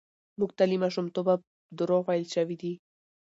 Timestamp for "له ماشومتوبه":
0.69-1.33